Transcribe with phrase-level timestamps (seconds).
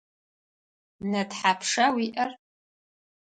[1.09, 2.31] Нэ тхьапша уиӏэр?